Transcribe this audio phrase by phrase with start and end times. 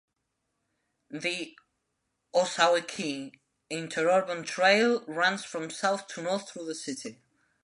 [1.11, 1.55] The
[2.33, 7.21] Ozaukee Interurban Trail runs for south to north through the city.